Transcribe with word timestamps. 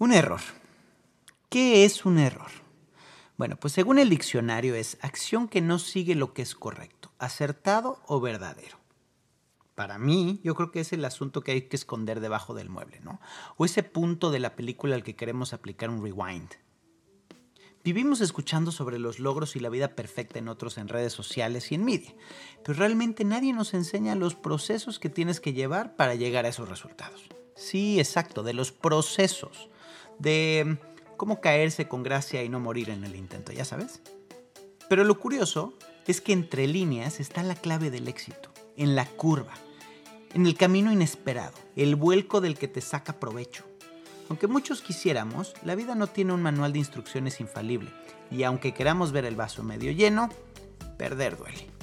Un 0.00 0.14
error. 0.14 0.40
¿Qué 1.50 1.84
es 1.84 2.06
un 2.06 2.18
error? 2.18 2.50
Bueno, 3.36 3.56
pues 3.56 3.74
según 3.74 3.98
el 3.98 4.08
diccionario 4.08 4.74
es 4.74 4.96
acción 5.02 5.46
que 5.46 5.60
no 5.60 5.78
sigue 5.78 6.14
lo 6.14 6.32
que 6.32 6.40
es 6.40 6.54
correcto, 6.54 7.12
acertado 7.18 8.00
o 8.06 8.18
verdadero. 8.18 8.78
Para 9.74 9.98
mí, 9.98 10.40
yo 10.42 10.54
creo 10.54 10.70
que 10.70 10.80
es 10.80 10.94
el 10.94 11.04
asunto 11.04 11.42
que 11.42 11.52
hay 11.52 11.62
que 11.68 11.76
esconder 11.76 12.20
debajo 12.20 12.54
del 12.54 12.70
mueble, 12.70 13.00
¿no? 13.00 13.20
O 13.58 13.66
ese 13.66 13.82
punto 13.82 14.30
de 14.30 14.38
la 14.38 14.56
película 14.56 14.94
al 14.94 15.02
que 15.02 15.16
queremos 15.16 15.52
aplicar 15.52 15.90
un 15.90 16.02
rewind. 16.02 16.48
Vivimos 17.84 18.22
escuchando 18.22 18.72
sobre 18.72 18.98
los 18.98 19.18
logros 19.18 19.54
y 19.54 19.60
la 19.60 19.68
vida 19.68 19.96
perfecta 19.96 20.38
en 20.38 20.48
otros 20.48 20.78
en 20.78 20.88
redes 20.88 21.12
sociales 21.12 21.72
y 21.72 21.74
en 21.74 21.84
media, 21.84 22.14
pero 22.64 22.78
realmente 22.78 23.22
nadie 23.26 23.52
nos 23.52 23.74
enseña 23.74 24.14
los 24.14 24.34
procesos 24.34 24.98
que 24.98 25.10
tienes 25.10 25.40
que 25.40 25.52
llevar 25.52 25.94
para 25.96 26.14
llegar 26.14 26.46
a 26.46 26.48
esos 26.48 26.70
resultados. 26.70 27.28
Sí, 27.54 28.00
exacto, 28.00 28.42
de 28.42 28.54
los 28.54 28.72
procesos 28.72 29.68
de 30.20 30.78
cómo 31.16 31.40
caerse 31.40 31.88
con 31.88 32.02
gracia 32.02 32.42
y 32.44 32.48
no 32.48 32.60
morir 32.60 32.90
en 32.90 33.04
el 33.04 33.16
intento, 33.16 33.52
ya 33.52 33.64
sabes. 33.64 34.00
Pero 34.88 35.04
lo 35.04 35.18
curioso 35.18 35.74
es 36.06 36.20
que 36.20 36.32
entre 36.32 36.66
líneas 36.66 37.20
está 37.20 37.42
la 37.42 37.54
clave 37.54 37.90
del 37.90 38.08
éxito, 38.08 38.52
en 38.76 38.94
la 38.94 39.06
curva, 39.06 39.54
en 40.34 40.46
el 40.46 40.56
camino 40.56 40.92
inesperado, 40.92 41.56
el 41.76 41.96
vuelco 41.96 42.40
del 42.40 42.56
que 42.56 42.68
te 42.68 42.80
saca 42.80 43.18
provecho. 43.18 43.64
Aunque 44.28 44.46
muchos 44.46 44.80
quisiéramos, 44.80 45.54
la 45.64 45.74
vida 45.74 45.94
no 45.94 46.06
tiene 46.06 46.32
un 46.32 46.42
manual 46.42 46.72
de 46.72 46.78
instrucciones 46.78 47.40
infalible, 47.40 47.90
y 48.30 48.44
aunque 48.44 48.72
queramos 48.72 49.10
ver 49.12 49.24
el 49.24 49.36
vaso 49.36 49.64
medio 49.64 49.90
lleno, 49.90 50.28
perder 50.96 51.36
duele. 51.36 51.79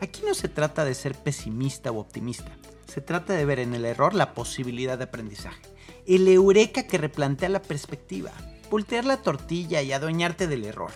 Aquí 0.00 0.22
no 0.26 0.34
se 0.34 0.48
trata 0.48 0.84
de 0.84 0.94
ser 0.94 1.14
pesimista 1.14 1.90
o 1.90 1.98
optimista, 1.98 2.50
se 2.86 3.00
trata 3.00 3.32
de 3.34 3.44
ver 3.44 3.58
en 3.58 3.74
el 3.74 3.84
error 3.84 4.14
la 4.14 4.34
posibilidad 4.34 4.98
de 4.98 5.04
aprendizaje 5.04 5.60
el 6.08 6.26
eureka 6.26 6.84
que 6.84 6.96
replantea 6.96 7.50
la 7.50 7.60
perspectiva, 7.60 8.32
voltear 8.70 9.04
la 9.04 9.18
tortilla 9.18 9.82
y 9.82 9.92
adueñarte 9.92 10.46
del 10.46 10.64
error. 10.64 10.90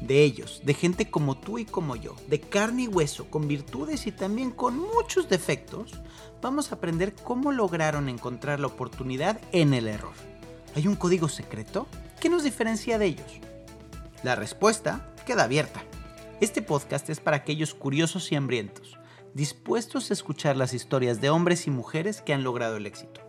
De 0.00 0.22
ellos, 0.22 0.62
de 0.64 0.74
gente 0.74 1.10
como 1.10 1.36
tú 1.36 1.58
y 1.58 1.64
como 1.64 1.96
yo, 1.96 2.14
de 2.28 2.40
carne 2.40 2.84
y 2.84 2.88
hueso, 2.88 3.28
con 3.28 3.48
virtudes 3.48 4.06
y 4.06 4.12
también 4.12 4.52
con 4.52 4.78
muchos 4.78 5.28
defectos, 5.28 5.92
vamos 6.40 6.70
a 6.70 6.76
aprender 6.76 7.12
cómo 7.12 7.50
lograron 7.50 8.08
encontrar 8.08 8.60
la 8.60 8.68
oportunidad 8.68 9.40
en 9.50 9.74
el 9.74 9.88
error. 9.88 10.14
¿Hay 10.76 10.86
un 10.86 10.94
código 10.94 11.28
secreto? 11.28 11.88
¿Qué 12.20 12.28
nos 12.28 12.44
diferencia 12.44 12.98
de 12.98 13.06
ellos? 13.06 13.32
La 14.22 14.36
respuesta 14.36 15.12
queda 15.26 15.44
abierta. 15.44 15.82
Este 16.42 16.60
podcast 16.60 17.08
es 17.08 17.20
para 17.20 17.36
aquellos 17.36 17.72
curiosos 17.72 18.32
y 18.32 18.34
hambrientos, 18.34 18.98
dispuestos 19.32 20.10
a 20.10 20.14
escuchar 20.14 20.56
las 20.56 20.74
historias 20.74 21.20
de 21.20 21.30
hombres 21.30 21.68
y 21.68 21.70
mujeres 21.70 22.20
que 22.20 22.34
han 22.34 22.42
logrado 22.42 22.76
el 22.76 22.86
éxito 22.86 23.20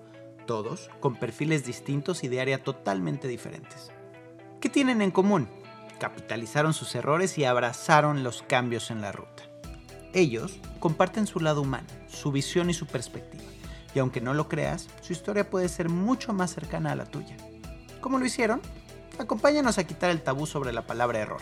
todos 0.47 0.89
con 0.99 1.15
perfiles 1.15 1.63
distintos 1.63 2.23
y 2.23 2.27
de 2.27 2.41
área 2.41 2.63
totalmente 2.63 3.27
diferentes. 3.27 3.91
¿Qué 4.59 4.67
tienen 4.67 5.03
en 5.03 5.11
común? 5.11 5.47
Capitalizaron 5.99 6.73
sus 6.73 6.95
errores 6.95 7.37
y 7.37 7.45
abrazaron 7.45 8.23
los 8.23 8.41
cambios 8.41 8.89
en 8.89 8.99
la 8.99 9.11
ruta. 9.11 9.43
Ellos 10.11 10.59
comparten 10.79 11.27
su 11.27 11.39
lado 11.39 11.61
humano, 11.61 11.87
su 12.07 12.31
visión 12.31 12.71
y 12.71 12.73
su 12.73 12.87
perspectiva. 12.87 13.43
Y 13.93 13.99
aunque 13.99 14.21
no 14.21 14.33
lo 14.33 14.49
creas, 14.49 14.89
su 15.01 15.13
historia 15.13 15.51
puede 15.51 15.69
ser 15.69 15.87
mucho 15.87 16.33
más 16.33 16.51
cercana 16.51 16.91
a 16.91 16.95
la 16.95 17.05
tuya. 17.05 17.37
¿Cómo 18.01 18.17
lo 18.17 18.25
hicieron? 18.25 18.59
Acompáñanos 19.19 19.77
a 19.77 19.85
quitar 19.85 20.09
el 20.09 20.23
tabú 20.23 20.47
sobre 20.47 20.73
la 20.73 20.87
palabra 20.87 21.19
error, 21.19 21.41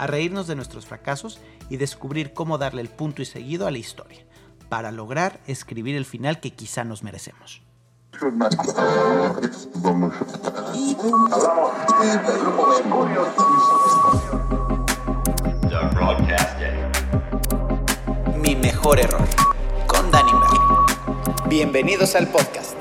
a 0.00 0.06
reírnos 0.06 0.46
de 0.46 0.56
nuestros 0.56 0.86
fracasos 0.86 1.38
y 1.68 1.76
descubrir 1.76 2.32
cómo 2.32 2.56
darle 2.56 2.80
el 2.80 2.88
punto 2.88 3.20
y 3.20 3.26
seguido 3.26 3.66
a 3.66 3.70
la 3.70 3.76
historia, 3.76 4.24
para 4.70 4.92
lograr 4.92 5.40
escribir 5.46 5.94
el 5.94 6.06
final 6.06 6.40
que 6.40 6.52
quizá 6.52 6.84
nos 6.84 7.02
merecemos. 7.02 7.60
Mi 18.42 18.56
mejor 18.56 19.00
error 19.00 19.28
con 19.86 20.10
Danny 20.10 20.32
Merlin. 20.32 21.48
Bienvenidos 21.50 22.14
al 22.14 22.26
podcast. 22.28 22.79